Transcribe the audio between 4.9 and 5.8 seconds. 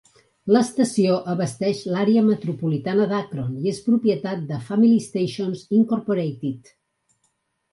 Stations,